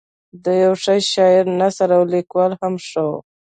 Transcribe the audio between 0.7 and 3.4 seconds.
ښه شاعر نثر او لیکوالي هم ښه وه.